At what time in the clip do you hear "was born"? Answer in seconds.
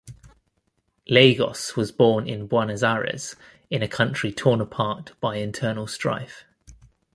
1.75-2.27